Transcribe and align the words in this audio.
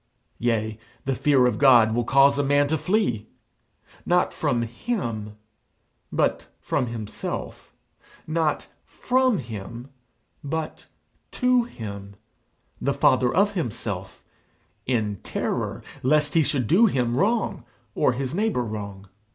Yea, 0.39 0.79
the 1.05 1.13
fear 1.13 1.45
of 1.45 1.59
God 1.59 1.93
will 1.93 2.03
cause 2.03 2.39
a 2.39 2.43
man 2.43 2.67
to 2.69 2.75
flee, 2.75 3.27
not 4.03 4.33
from 4.33 4.63
him, 4.63 5.37
but 6.11 6.47
from 6.59 6.87
himself; 6.87 7.71
not 8.25 8.67
from 8.83 9.37
him, 9.37 9.91
but 10.43 10.87
to 11.33 11.65
him, 11.65 12.15
the 12.81 12.95
Father 12.95 13.31
of 13.31 13.51
himself, 13.53 14.23
in 14.87 15.17
terror 15.17 15.83
lest 16.01 16.33
he 16.33 16.41
should 16.41 16.65
do 16.65 16.87
Him 16.87 17.15
wrong 17.15 17.63
or 17.93 18.13
his 18.13 18.33
neighbour 18.33 18.63
wrong. 18.65 19.07